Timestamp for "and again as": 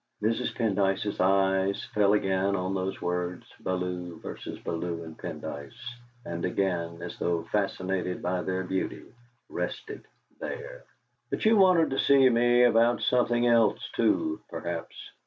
6.25-7.19